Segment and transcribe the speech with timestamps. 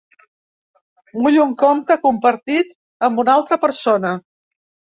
[1.25, 2.73] Vull un compte compartit
[3.09, 4.19] amb una altra persona.